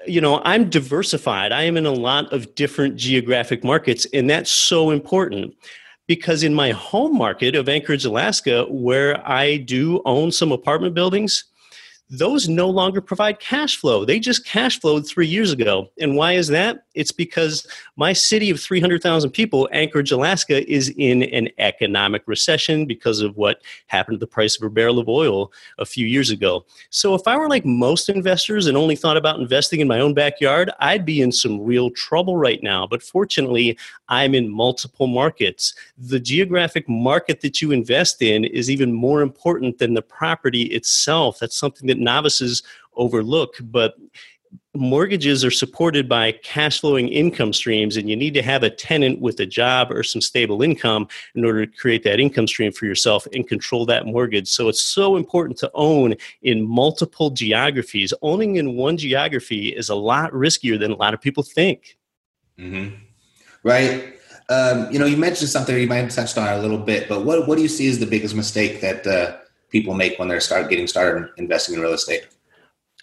you 0.05 0.22
know, 0.22 0.41
I'm 0.43 0.70
diversified. 0.70 1.51
I 1.51 1.63
am 1.63 1.77
in 1.77 1.86
a 1.86 1.91
lot 1.91 2.32
of 2.34 2.53
different 2.55 2.96
geographic 2.96 3.63
markets, 3.63 4.05
and 4.13 4.29
that's 4.29 4.51
so 4.51 4.91
important 4.91 5.55
because 6.08 6.43
in 6.43 6.53
my 6.53 6.72
home 6.72 7.17
market 7.17 7.55
of 7.55 7.70
Anchorage, 7.70 8.05
Alaska, 8.05 8.65
where 8.70 9.25
I 9.27 9.58
do 9.58 10.01
own 10.05 10.32
some 10.32 10.51
apartment 10.51 10.93
buildings, 10.93 11.46
those 12.10 12.50
no 12.50 12.70
longer 12.70 13.01
provide 13.01 13.39
cash 13.39 13.77
flow. 13.77 14.05
They 14.05 14.20
just 14.20 14.46
cash 14.46 14.79
flowed 14.79 15.08
three 15.08 15.27
years 15.27 15.51
ago. 15.51 15.89
And 16.00 16.15
why 16.15 16.34
is 16.34 16.50
that? 16.50 16.86
It's 16.94 17.12
because 17.12 17.68
my 17.96 18.14
city 18.14 18.50
of 18.50 18.60
300,000 18.60 19.32
people, 19.32 19.68
Anchorage, 19.72 20.12
Alaska, 20.12 20.70
is 20.72 20.94
in 20.98 21.24
an 21.24 21.50
economic 21.58 22.24
recession 22.26 22.86
because 22.86 23.22
of 23.22 23.36
what 23.38 23.62
happened 23.88 24.16
to 24.16 24.20
the 24.20 24.28
price 24.28 24.58
of 24.58 24.64
a 24.64 24.70
barrel 24.70 25.00
of 25.00 25.10
oil 25.10 25.52
a 25.78 25.86
few 25.86 26.06
years 26.06 26.30
ago. 26.30 26.66
So 26.90 27.16
if 27.16 27.28
I 27.28 27.38
were 27.38 27.50
like 27.50 27.66
most 27.66 28.10
investors 28.10 28.68
and 28.68 28.78
only 28.78 28.96
thought 28.96 29.18
about 29.18 29.40
investing 29.40 29.80
in 29.80 29.88
my 29.88 30.00
own 30.00 30.14
backyard, 30.14 30.72
I'd 30.80 31.06
be 31.06 31.22
in 31.22 31.32
some 31.32 31.62
real 31.62 31.90
trouble 31.92 32.38
right 32.38 32.62
now. 32.62 32.88
But 32.88 33.04
fortunately, 33.04 33.78
I'm 34.10 34.36
in 34.36 34.50
multiple 34.50 35.08
markets. 35.08 35.74
The 35.98 36.20
geographic 36.20 36.88
market 36.88 37.42
that 37.42 37.62
you 37.62 37.72
invest 37.72 38.22
in 38.22 38.46
is 38.46 38.70
even 38.70 38.92
more 38.92 39.22
important 39.22 39.80
than 39.80 39.94
the 39.94 40.02
property 40.02 40.64
itself. 40.64 41.40
That's 41.40 41.58
something 41.58 41.88
that 41.88 41.98
novices 41.98 42.64
overlook. 42.96 43.56
But 43.62 43.96
mortgages 44.75 45.46
are 45.46 45.51
supported 45.51 46.10
by 46.10 46.32
cash 46.32 46.80
flowing 46.80 47.08
income 47.08 47.53
streams 47.53 47.96
and 47.96 48.10
you 48.10 48.15
need 48.15 48.34
to 48.34 48.42
have 48.42 48.63
a 48.63 48.70
tenant 48.70 49.22
with 49.22 49.39
a 49.39 49.46
job 49.46 49.92
or 49.92 50.01
some 50.01 50.22
stable 50.22 50.63
income 50.63 51.08
in 51.36 51.46
order 51.46 51.65
to 51.65 51.77
create 51.77 52.03
that 52.03 52.20
income 52.20 52.48
stream 52.48 52.72
for 52.72 52.86
yourself 52.86 53.27
and 53.34 53.48
control 53.48 53.86
that 53.86 54.06
mortgage. 54.06 54.48
So 54.48 54.70
it's 54.70 54.82
so 54.82 55.15
important 55.15 55.60
to 55.60 55.70
own 55.75 56.15
in 56.42 56.68
multiple 56.68 57.30
geographies. 57.30 58.13
Owning 58.24 58.56
in 58.56 58.75
one 58.75 58.98
geography 58.98 59.70
is 59.70 59.89
a 59.89 59.96
lot 59.96 60.32
riskier 60.32 60.80
than 60.80 60.92
a 60.92 60.96
lot 60.96 61.13
of 61.13 61.22
people 61.22 61.44
think. 61.44 61.98
Mm-hmm. 62.60 62.96
right. 63.63 64.13
Um, 64.50 64.92
you 64.92 65.00
know 65.00 65.06
you 65.06 65.15
mentioned 65.15 65.50
something 65.50 65.75
you 65.75 65.88
might 65.88 65.98
have 65.98 66.12
touched 66.12 66.38
on 66.38 66.48
a 66.48 66.62
little 66.62 66.77
bit 66.77 67.08
but 67.08 67.24
what, 67.24 67.48
what 67.48 67.56
do 67.56 67.62
you 67.62 67.70
see 67.70 67.88
as 67.88 67.98
the 67.98 68.06
biggest 68.06 68.36
mistake 68.36 68.82
that 68.82 69.08
uh, 69.08 69.38
people 69.70 69.94
make 69.94 70.20
when 70.20 70.27
they're 70.27 70.42
start 70.42 70.70
getting 70.70 70.86
started 70.86 71.30
investing 71.38 71.75
in 71.75 71.82
real 71.82 71.94
estate 71.94 72.27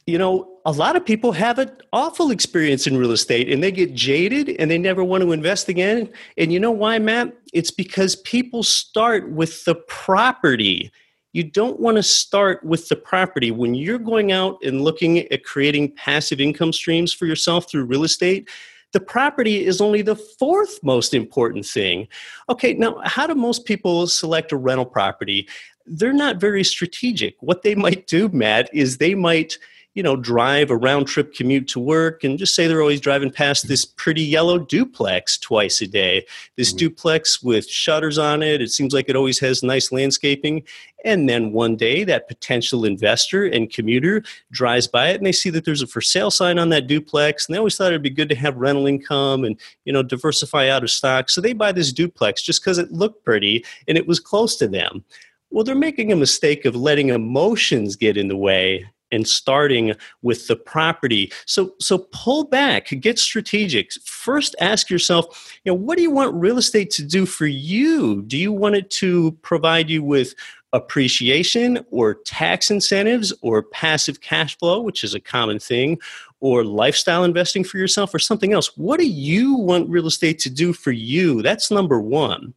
you 0.06 0.18
know, 0.18 0.50
a 0.64 0.72
lot 0.72 0.96
of 0.96 1.04
people 1.04 1.32
have 1.32 1.58
an 1.58 1.70
awful 1.92 2.30
experience 2.30 2.86
in 2.86 2.96
real 2.96 3.12
estate 3.12 3.50
and 3.50 3.62
they 3.62 3.72
get 3.72 3.94
jaded 3.94 4.50
and 4.58 4.70
they 4.70 4.78
never 4.78 5.02
want 5.02 5.22
to 5.22 5.32
invest 5.32 5.68
again. 5.68 6.10
And 6.36 6.52
you 6.52 6.60
know 6.60 6.70
why, 6.70 6.98
Matt? 6.98 7.34
It's 7.52 7.70
because 7.70 8.16
people 8.16 8.62
start 8.62 9.30
with 9.30 9.64
the 9.64 9.74
property. 9.74 10.90
You 11.32 11.44
don't 11.44 11.80
want 11.80 11.96
to 11.96 12.02
start 12.02 12.64
with 12.64 12.88
the 12.88 12.96
property. 12.96 13.50
When 13.50 13.74
you're 13.74 13.98
going 13.98 14.32
out 14.32 14.58
and 14.62 14.82
looking 14.82 15.18
at 15.18 15.44
creating 15.44 15.94
passive 15.94 16.40
income 16.40 16.72
streams 16.72 17.12
for 17.12 17.26
yourself 17.26 17.70
through 17.70 17.84
real 17.84 18.04
estate, 18.04 18.48
the 18.92 19.00
property 19.00 19.64
is 19.64 19.80
only 19.80 20.02
the 20.02 20.16
fourth 20.16 20.82
most 20.82 21.14
important 21.14 21.64
thing. 21.64 22.08
Okay, 22.48 22.74
now 22.74 23.00
how 23.04 23.26
do 23.26 23.34
most 23.34 23.64
people 23.64 24.08
select 24.08 24.50
a 24.50 24.56
rental 24.56 24.84
property? 24.84 25.48
They're 25.86 26.12
not 26.12 26.40
very 26.40 26.64
strategic. 26.64 27.36
What 27.40 27.62
they 27.62 27.74
might 27.74 28.08
do, 28.08 28.28
Matt, 28.28 28.68
is 28.72 28.98
they 28.98 29.14
might 29.14 29.56
you 29.94 30.04
know, 30.04 30.14
drive 30.14 30.70
a 30.70 30.76
round 30.76 31.08
trip 31.08 31.34
commute 31.34 31.66
to 31.68 31.80
work 31.80 32.22
and 32.22 32.38
just 32.38 32.54
say 32.54 32.68
they're 32.68 32.80
always 32.80 33.00
driving 33.00 33.30
past 33.30 33.66
this 33.66 33.84
pretty 33.84 34.22
yellow 34.22 34.58
duplex 34.58 35.36
twice 35.36 35.80
a 35.80 35.86
day. 35.86 36.24
This 36.56 36.68
mm-hmm. 36.68 36.78
duplex 36.78 37.42
with 37.42 37.68
shutters 37.68 38.16
on 38.16 38.42
it. 38.42 38.62
It 38.62 38.70
seems 38.70 38.94
like 38.94 39.08
it 39.08 39.16
always 39.16 39.40
has 39.40 39.64
nice 39.64 39.90
landscaping. 39.90 40.62
And 41.04 41.28
then 41.28 41.52
one 41.52 41.76
day, 41.76 42.04
that 42.04 42.28
potential 42.28 42.84
investor 42.84 43.44
and 43.46 43.72
commuter 43.72 44.22
drives 44.52 44.86
by 44.86 45.08
it 45.08 45.16
and 45.16 45.26
they 45.26 45.32
see 45.32 45.50
that 45.50 45.64
there's 45.64 45.82
a 45.82 45.86
for 45.88 46.00
sale 46.00 46.30
sign 46.30 46.58
on 46.58 46.68
that 46.68 46.86
duplex. 46.86 47.46
And 47.46 47.54
they 47.54 47.58
always 47.58 47.76
thought 47.76 47.88
it'd 47.88 48.02
be 48.02 48.10
good 48.10 48.28
to 48.28 48.36
have 48.36 48.56
rental 48.56 48.86
income 48.86 49.42
and, 49.42 49.58
you 49.84 49.92
know, 49.92 50.04
diversify 50.04 50.68
out 50.68 50.84
of 50.84 50.90
stock. 50.90 51.30
So 51.30 51.40
they 51.40 51.52
buy 51.52 51.72
this 51.72 51.92
duplex 51.92 52.42
just 52.42 52.62
because 52.62 52.78
it 52.78 52.92
looked 52.92 53.24
pretty 53.24 53.64
and 53.88 53.98
it 53.98 54.06
was 54.06 54.20
close 54.20 54.56
to 54.58 54.68
them. 54.68 55.04
Well, 55.50 55.64
they're 55.64 55.74
making 55.74 56.12
a 56.12 56.16
mistake 56.16 56.64
of 56.64 56.76
letting 56.76 57.08
emotions 57.08 57.96
get 57.96 58.16
in 58.16 58.28
the 58.28 58.36
way 58.36 58.86
and 59.12 59.26
starting 59.26 59.94
with 60.22 60.46
the 60.46 60.56
property. 60.56 61.32
So 61.46 61.74
so 61.80 61.98
pull 62.12 62.44
back, 62.44 62.88
get 63.00 63.18
strategic. 63.18 63.92
First 64.04 64.54
ask 64.60 64.90
yourself, 64.90 65.58
you 65.64 65.72
know, 65.72 65.76
what 65.76 65.96
do 65.96 66.02
you 66.02 66.10
want 66.10 66.34
real 66.34 66.58
estate 66.58 66.90
to 66.92 67.04
do 67.04 67.26
for 67.26 67.46
you? 67.46 68.22
Do 68.22 68.36
you 68.36 68.52
want 68.52 68.76
it 68.76 68.90
to 68.90 69.32
provide 69.42 69.90
you 69.90 70.02
with 70.02 70.34
appreciation 70.72 71.84
or 71.90 72.14
tax 72.14 72.70
incentives 72.70 73.32
or 73.42 73.62
passive 73.62 74.20
cash 74.20 74.56
flow, 74.58 74.80
which 74.80 75.02
is 75.02 75.14
a 75.14 75.20
common 75.20 75.58
thing, 75.58 75.98
or 76.40 76.64
lifestyle 76.64 77.24
investing 77.24 77.64
for 77.64 77.78
yourself 77.78 78.14
or 78.14 78.18
something 78.18 78.52
else? 78.52 78.76
What 78.76 79.00
do 79.00 79.06
you 79.06 79.54
want 79.54 79.90
real 79.90 80.06
estate 80.06 80.38
to 80.40 80.50
do 80.50 80.72
for 80.72 80.92
you? 80.92 81.42
That's 81.42 81.70
number 81.70 82.00
1. 82.00 82.54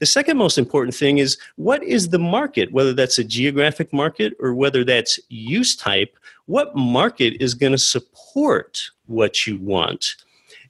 The 0.00 0.06
second 0.06 0.36
most 0.36 0.58
important 0.58 0.94
thing 0.94 1.18
is 1.18 1.38
what 1.56 1.82
is 1.82 2.10
the 2.10 2.18
market, 2.18 2.72
whether 2.72 2.92
that's 2.92 3.18
a 3.18 3.24
geographic 3.24 3.92
market 3.92 4.34
or 4.38 4.54
whether 4.54 4.84
that's 4.84 5.18
use 5.28 5.74
type, 5.74 6.16
what 6.46 6.74
market 6.76 7.36
is 7.40 7.54
going 7.54 7.72
to 7.72 7.78
support 7.78 8.90
what 9.06 9.46
you 9.46 9.58
want? 9.58 10.14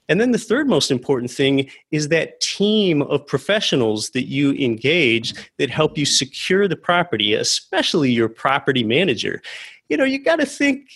And 0.08 0.20
then 0.20 0.32
the 0.32 0.38
third 0.38 0.68
most 0.68 0.90
important 0.90 1.30
thing 1.30 1.70
is 1.90 2.08
that 2.08 2.40
team 2.40 3.02
of 3.02 3.26
professionals 3.26 4.10
that 4.10 4.24
you 4.24 4.52
engage 4.54 5.34
that 5.58 5.68
help 5.68 5.98
you 5.98 6.06
secure 6.06 6.66
the 6.66 6.76
property, 6.76 7.34
especially 7.34 8.10
your 8.10 8.30
property 8.30 8.82
manager. 8.82 9.42
You 9.90 9.98
know, 9.98 10.04
you 10.04 10.18
got 10.18 10.36
to 10.36 10.46
think 10.46 10.88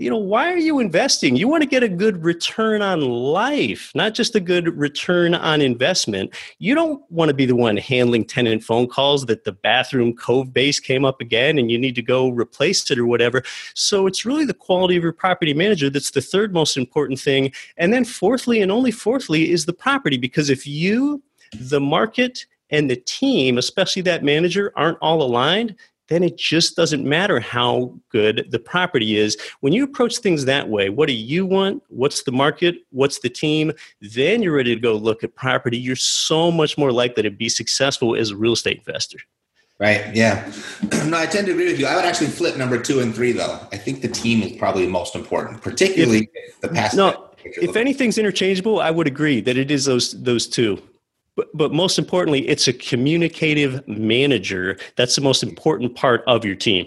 you 0.00 0.08
know, 0.08 0.16
why 0.16 0.50
are 0.50 0.56
you 0.56 0.78
investing? 0.78 1.36
You 1.36 1.46
want 1.46 1.62
to 1.62 1.68
get 1.68 1.82
a 1.82 1.88
good 1.88 2.24
return 2.24 2.80
on 2.80 3.02
life, 3.02 3.92
not 3.94 4.14
just 4.14 4.34
a 4.34 4.40
good 4.40 4.74
return 4.78 5.34
on 5.34 5.60
investment. 5.60 6.34
You 6.58 6.74
don't 6.74 7.02
want 7.10 7.28
to 7.28 7.34
be 7.34 7.44
the 7.44 7.54
one 7.54 7.76
handling 7.76 8.24
tenant 8.24 8.64
phone 8.64 8.86
calls 8.86 9.26
that 9.26 9.44
the 9.44 9.52
bathroom 9.52 10.16
cove 10.16 10.54
base 10.54 10.80
came 10.80 11.04
up 11.04 11.20
again 11.20 11.58
and 11.58 11.70
you 11.70 11.78
need 11.78 11.94
to 11.96 12.02
go 12.02 12.30
replace 12.30 12.90
it 12.90 12.98
or 12.98 13.04
whatever. 13.04 13.42
So 13.74 14.06
it's 14.06 14.24
really 14.24 14.46
the 14.46 14.54
quality 14.54 14.96
of 14.96 15.02
your 15.02 15.12
property 15.12 15.52
manager 15.52 15.90
that's 15.90 16.12
the 16.12 16.22
third 16.22 16.54
most 16.54 16.78
important 16.78 17.20
thing. 17.20 17.52
And 17.76 17.92
then, 17.92 18.06
fourthly, 18.06 18.62
and 18.62 18.72
only 18.72 18.92
fourthly, 18.92 19.50
is 19.50 19.66
the 19.66 19.74
property 19.74 20.16
because 20.16 20.48
if 20.48 20.66
you, 20.66 21.22
the 21.52 21.80
market, 21.80 22.46
and 22.70 22.88
the 22.88 22.96
team, 22.96 23.58
especially 23.58 24.00
that 24.02 24.22
manager, 24.22 24.72
aren't 24.76 24.98
all 25.02 25.22
aligned, 25.22 25.74
then 26.10 26.24
it 26.24 26.36
just 26.36 26.76
doesn't 26.76 27.04
matter 27.04 27.40
how 27.40 27.94
good 28.10 28.48
the 28.50 28.58
property 28.58 29.16
is. 29.16 29.38
When 29.60 29.72
you 29.72 29.84
approach 29.84 30.18
things 30.18 30.44
that 30.44 30.68
way, 30.68 30.90
what 30.90 31.06
do 31.06 31.14
you 31.14 31.46
want? 31.46 31.82
What's 31.88 32.24
the 32.24 32.32
market? 32.32 32.74
What's 32.90 33.20
the 33.20 33.30
team? 33.30 33.72
Then 34.00 34.42
you're 34.42 34.54
ready 34.54 34.74
to 34.74 34.80
go 34.80 34.94
look 34.94 35.24
at 35.24 35.34
property. 35.36 35.78
You're 35.78 35.96
so 35.96 36.50
much 36.50 36.76
more 36.76 36.92
likely 36.92 37.22
to 37.22 37.30
be 37.30 37.48
successful 37.48 38.16
as 38.16 38.30
a 38.30 38.36
real 38.36 38.52
estate 38.52 38.82
investor. 38.86 39.18
Right. 39.78 40.14
Yeah. 40.14 40.52
no, 41.06 41.16
I 41.16 41.26
tend 41.26 41.46
to 41.46 41.52
agree 41.52 41.66
with 41.66 41.78
you. 41.78 41.86
I 41.86 41.94
would 41.94 42.04
actually 42.04 42.26
flip 42.26 42.56
number 42.56 42.78
two 42.78 43.00
and 43.00 43.14
three, 43.14 43.32
though. 43.32 43.58
I 43.72 43.78
think 43.78 44.02
the 44.02 44.08
team 44.08 44.42
is 44.42 44.52
probably 44.58 44.86
most 44.86 45.14
important, 45.14 45.62
particularly 45.62 46.28
if, 46.34 46.60
the 46.60 46.68
past. 46.68 46.96
No, 46.96 47.30
if 47.44 47.76
anything's 47.76 48.18
interchangeable, 48.18 48.80
I 48.80 48.90
would 48.90 49.06
agree 49.06 49.40
that 49.40 49.56
it 49.56 49.70
is 49.70 49.86
those 49.86 50.22
those 50.22 50.46
two. 50.46 50.82
But, 51.40 51.48
but 51.54 51.72
most 51.72 51.98
importantly, 51.98 52.46
it's 52.46 52.68
a 52.68 52.72
communicative 52.74 53.86
manager. 53.88 54.76
That's 54.96 55.16
the 55.16 55.22
most 55.22 55.42
important 55.42 55.96
part 55.96 56.22
of 56.26 56.44
your 56.44 56.54
team. 56.54 56.86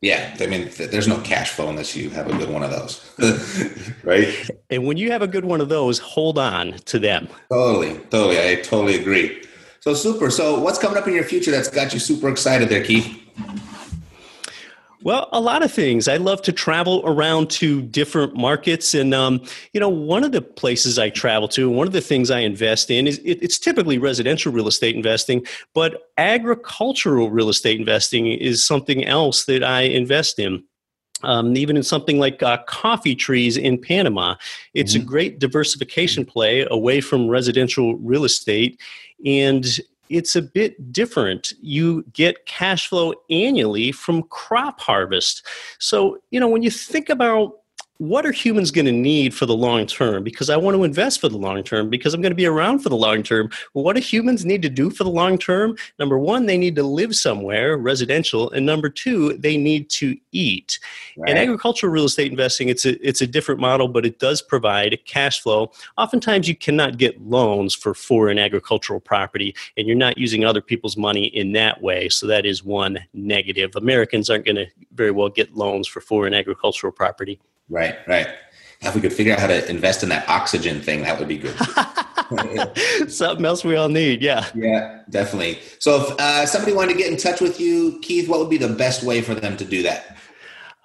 Yeah, 0.00 0.36
I 0.40 0.46
mean, 0.46 0.68
there's 0.76 1.06
no 1.06 1.20
cash 1.20 1.50
flow 1.50 1.68
unless 1.68 1.94
you 1.94 2.10
have 2.10 2.28
a 2.28 2.36
good 2.36 2.50
one 2.50 2.64
of 2.64 2.72
those, 2.72 3.94
right? 4.02 4.50
And 4.70 4.84
when 4.84 4.96
you 4.96 5.12
have 5.12 5.22
a 5.22 5.28
good 5.28 5.44
one 5.44 5.60
of 5.60 5.68
those, 5.68 6.00
hold 6.00 6.36
on 6.36 6.72
to 6.86 6.98
them. 6.98 7.28
Totally, 7.48 7.98
totally. 8.10 8.40
I 8.40 8.56
totally 8.56 8.96
agree. 8.98 9.44
So 9.78 9.94
super. 9.94 10.28
So 10.30 10.58
what's 10.58 10.80
coming 10.80 10.98
up 10.98 11.06
in 11.06 11.14
your 11.14 11.22
future 11.22 11.52
that's 11.52 11.68
got 11.68 11.94
you 11.94 12.00
super 12.00 12.28
excited 12.28 12.68
there, 12.68 12.82
Keith? 12.82 13.16
Well, 15.04 15.28
a 15.32 15.40
lot 15.40 15.62
of 15.62 15.72
things. 15.72 16.06
I 16.06 16.16
love 16.16 16.42
to 16.42 16.52
travel 16.52 17.02
around 17.04 17.50
to 17.50 17.82
different 17.82 18.36
markets, 18.36 18.94
and 18.94 19.12
um, 19.12 19.42
you 19.72 19.80
know, 19.80 19.88
one 19.88 20.22
of 20.22 20.32
the 20.32 20.42
places 20.42 20.98
I 20.98 21.10
travel 21.10 21.48
to, 21.48 21.68
one 21.68 21.86
of 21.86 21.92
the 21.92 22.00
things 22.00 22.30
I 22.30 22.40
invest 22.40 22.90
in 22.90 23.06
is 23.06 23.18
it, 23.18 23.42
it's 23.42 23.58
typically 23.58 23.98
residential 23.98 24.52
real 24.52 24.68
estate 24.68 24.94
investing, 24.94 25.44
but 25.74 26.10
agricultural 26.18 27.30
real 27.30 27.48
estate 27.48 27.80
investing 27.80 28.26
is 28.26 28.64
something 28.64 29.04
else 29.04 29.44
that 29.46 29.64
I 29.64 29.82
invest 29.82 30.38
in. 30.38 30.62
Um, 31.24 31.56
even 31.56 31.76
in 31.76 31.84
something 31.84 32.18
like 32.18 32.42
uh, 32.42 32.58
coffee 32.64 33.14
trees 33.14 33.56
in 33.56 33.80
Panama, 33.80 34.34
it's 34.74 34.94
mm-hmm. 34.94 35.02
a 35.02 35.06
great 35.06 35.38
diversification 35.38 36.24
play 36.24 36.66
away 36.68 37.00
from 37.00 37.28
residential 37.28 37.96
real 37.98 38.24
estate. 38.24 38.80
And 39.24 39.64
it's 40.08 40.36
a 40.36 40.42
bit 40.42 40.92
different. 40.92 41.52
You 41.60 42.04
get 42.12 42.46
cash 42.46 42.88
flow 42.88 43.14
annually 43.30 43.92
from 43.92 44.24
crop 44.24 44.80
harvest. 44.80 45.46
So, 45.78 46.18
you 46.30 46.38
know, 46.40 46.48
when 46.48 46.62
you 46.62 46.70
think 46.70 47.08
about 47.08 47.61
what 47.98 48.26
are 48.26 48.32
humans 48.32 48.72
going 48.72 48.86
to 48.86 48.92
need 48.92 49.32
for 49.32 49.46
the 49.46 49.54
long 49.54 49.86
term? 49.86 50.24
Because 50.24 50.50
I 50.50 50.56
want 50.56 50.76
to 50.76 50.82
invest 50.82 51.20
for 51.20 51.28
the 51.28 51.38
long 51.38 51.62
term, 51.62 51.88
because 51.88 52.14
I'm 52.14 52.20
going 52.20 52.32
to 52.32 52.36
be 52.36 52.46
around 52.46 52.80
for 52.80 52.88
the 52.88 52.96
long 52.96 53.22
term. 53.22 53.48
What 53.74 53.94
do 53.94 54.02
humans 54.02 54.44
need 54.44 54.60
to 54.62 54.68
do 54.68 54.90
for 54.90 55.04
the 55.04 55.10
long 55.10 55.38
term? 55.38 55.76
Number 56.00 56.18
one, 56.18 56.46
they 56.46 56.58
need 56.58 56.74
to 56.76 56.82
live 56.82 57.14
somewhere, 57.14 57.76
residential, 57.76 58.50
and 58.50 58.66
number 58.66 58.88
two, 58.88 59.34
they 59.34 59.56
need 59.56 59.88
to 59.90 60.16
eat. 60.32 60.80
Right. 61.16 61.30
In 61.30 61.36
agricultural 61.36 61.92
real 61.92 62.06
estate 62.06 62.32
investing, 62.32 62.68
it's 62.68 62.84
a 62.84 62.98
it's 63.06 63.20
a 63.20 63.26
different 63.26 63.60
model, 63.60 63.86
but 63.86 64.04
it 64.04 64.18
does 64.18 64.42
provide 64.42 64.98
cash 65.06 65.40
flow. 65.40 65.70
Oftentimes, 65.96 66.48
you 66.48 66.56
cannot 66.56 66.98
get 66.98 67.20
loans 67.22 67.72
for 67.72 67.94
foreign 67.94 68.38
agricultural 68.38 68.98
property, 68.98 69.54
and 69.76 69.86
you're 69.86 69.96
not 69.96 70.18
using 70.18 70.44
other 70.44 70.60
people's 70.60 70.96
money 70.96 71.26
in 71.26 71.52
that 71.52 71.80
way. 71.82 72.08
So 72.08 72.26
that 72.26 72.46
is 72.46 72.64
one 72.64 72.98
negative. 73.14 73.76
Americans 73.76 74.28
aren't 74.28 74.46
going 74.46 74.56
to 74.56 74.66
very 74.92 75.12
well 75.12 75.28
get 75.28 75.54
loans 75.54 75.86
for 75.86 76.00
foreign 76.00 76.34
agricultural 76.34 76.92
property. 76.92 77.38
Right, 77.68 77.96
right. 78.06 78.28
If 78.82 78.94
we 78.94 79.00
could 79.00 79.12
figure 79.12 79.32
out 79.32 79.38
how 79.38 79.46
to 79.46 79.68
invest 79.70 80.02
in 80.02 80.08
that 80.08 80.28
oxygen 80.28 80.80
thing, 80.80 81.02
that 81.02 81.18
would 81.18 81.28
be 81.28 81.38
good. 81.38 81.56
Something 83.10 83.44
else 83.44 83.64
we 83.64 83.76
all 83.76 83.88
need, 83.88 84.22
yeah. 84.22 84.46
Yeah, 84.54 85.02
definitely. 85.08 85.60
So 85.78 86.02
if 86.02 86.10
uh, 86.18 86.46
somebody 86.46 86.72
wanted 86.72 86.92
to 86.92 86.98
get 86.98 87.10
in 87.10 87.16
touch 87.16 87.40
with 87.40 87.60
you, 87.60 87.98
Keith, 88.02 88.28
what 88.28 88.40
would 88.40 88.50
be 88.50 88.56
the 88.56 88.68
best 88.68 89.04
way 89.04 89.20
for 89.20 89.34
them 89.34 89.56
to 89.56 89.64
do 89.64 89.82
that? 89.84 90.16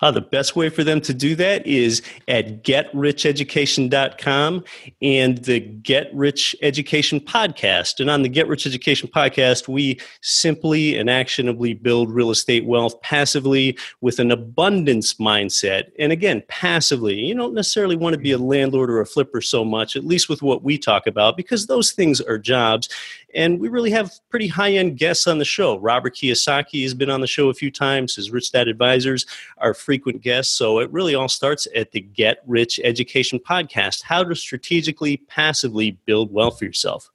Uh, 0.01 0.11
the 0.11 0.21
best 0.21 0.55
way 0.55 0.69
for 0.69 0.83
them 0.83 1.01
to 1.01 1.13
do 1.13 1.35
that 1.35 1.65
is 1.65 2.01
at 2.27 2.63
getricheducation.com 2.63 4.63
and 5.01 5.37
the 5.39 5.59
Get 5.59 6.13
Rich 6.13 6.55
Education 6.61 7.19
podcast. 7.19 7.99
And 7.99 8.09
on 8.09 8.21
the 8.21 8.29
Get 8.29 8.47
Rich 8.47 8.67
Education 8.67 9.09
podcast, 9.13 9.67
we 9.67 9.99
simply 10.21 10.97
and 10.97 11.09
actionably 11.09 11.73
build 11.73 12.11
real 12.11 12.31
estate 12.31 12.65
wealth 12.65 12.99
passively 13.01 13.77
with 14.01 14.19
an 14.19 14.31
abundance 14.31 15.15
mindset. 15.15 15.85
And 15.97 16.11
again, 16.11 16.43
passively. 16.47 17.15
You 17.15 17.35
don't 17.35 17.53
necessarily 17.53 17.95
want 17.95 18.13
to 18.13 18.19
be 18.19 18.31
a 18.31 18.37
landlord 18.37 18.89
or 18.89 19.01
a 19.01 19.05
flipper 19.05 19.41
so 19.41 19.65
much, 19.65 19.95
at 19.95 20.05
least 20.05 20.29
with 20.29 20.41
what 20.41 20.63
we 20.63 20.77
talk 20.77 21.07
about, 21.07 21.37
because 21.37 21.67
those 21.67 21.91
things 21.91 22.21
are 22.21 22.37
jobs. 22.37 22.89
And 23.37 23.59
we 23.59 23.69
really 23.69 23.91
have 23.91 24.11
pretty 24.29 24.47
high 24.47 24.71
end 24.71 24.97
guests 24.97 25.27
on 25.27 25.37
the 25.37 25.45
show. 25.45 25.77
Robert 25.77 26.15
Kiyosaki 26.15 26.81
has 26.81 26.95
been 26.95 27.11
on 27.11 27.21
the 27.21 27.27
show 27.27 27.49
a 27.49 27.53
few 27.53 27.69
times. 27.69 28.15
His 28.15 28.31
Rich 28.31 28.51
Dad 28.51 28.67
Advisors 28.67 29.27
are 29.59 29.75
frequent 29.75 30.21
guests. 30.21 30.53
So 30.53 30.79
it 30.79 30.91
really 30.91 31.13
all 31.13 31.29
starts 31.29 31.67
at 31.75 31.91
the 31.91 32.01
Get 32.01 32.39
Rich 32.47 32.79
Education 32.83 33.39
podcast 33.39 34.01
how 34.01 34.23
to 34.23 34.33
strategically, 34.33 35.17
passively 35.17 35.91
build 36.05 36.33
wealth 36.33 36.57
for 36.57 36.65
yourself. 36.65 37.11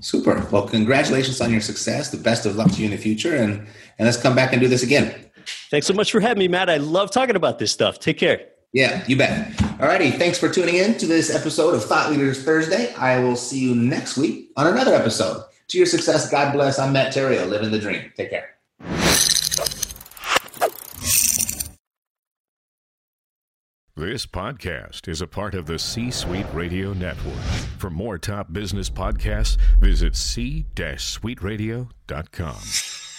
Super. 0.00 0.44
Well, 0.50 0.68
congratulations 0.68 1.40
on 1.40 1.52
your 1.52 1.60
success. 1.60 2.10
The 2.10 2.18
best 2.18 2.46
of 2.46 2.56
luck 2.56 2.72
to 2.72 2.78
you 2.80 2.86
in 2.86 2.90
the 2.90 2.98
future. 2.98 3.36
And, 3.36 3.52
and 3.52 4.06
let's 4.06 4.20
come 4.20 4.34
back 4.34 4.52
and 4.52 4.60
do 4.60 4.66
this 4.66 4.82
again. 4.82 5.14
Thanks 5.70 5.86
so 5.86 5.94
much 5.94 6.10
for 6.10 6.18
having 6.18 6.40
me, 6.40 6.48
Matt. 6.48 6.68
I 6.68 6.78
love 6.78 7.12
talking 7.12 7.36
about 7.36 7.60
this 7.60 7.70
stuff. 7.70 8.00
Take 8.00 8.18
care. 8.18 8.44
Yeah, 8.72 9.04
you 9.06 9.16
bet. 9.16 9.52
All 9.80 9.86
righty. 9.86 10.10
Thanks 10.10 10.38
for 10.38 10.48
tuning 10.48 10.76
in 10.76 10.98
to 10.98 11.06
this 11.06 11.34
episode 11.34 11.74
of 11.74 11.84
Thought 11.84 12.10
Leaders 12.10 12.42
Thursday. 12.44 12.92
I 12.94 13.18
will 13.20 13.36
see 13.36 13.60
you 13.60 13.74
next 13.74 14.16
week 14.16 14.50
on 14.56 14.66
another 14.66 14.94
episode. 14.94 15.44
To 15.70 15.78
your 15.78 15.86
success, 15.86 16.30
God 16.30 16.52
bless. 16.52 16.78
I'm 16.80 16.92
Matt 16.92 17.14
Theriault, 17.14 17.48
living 17.48 17.70
the 17.70 17.78
dream. 17.78 18.12
Take 18.16 18.30
care. 18.30 18.56
This 23.96 24.26
podcast 24.26 25.06
is 25.06 25.20
a 25.20 25.28
part 25.28 25.54
of 25.54 25.66
the 25.66 25.78
C 25.78 26.10
Suite 26.10 26.46
Radio 26.52 26.92
Network. 26.92 27.38
For 27.78 27.90
more 27.90 28.18
top 28.18 28.52
business 28.52 28.90
podcasts, 28.90 29.56
visit 29.78 30.16
c-suiteradio.com. 30.16 33.09